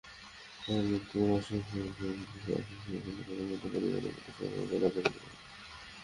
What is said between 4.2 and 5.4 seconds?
প্রতি সমবেদনা জানিয়েছে।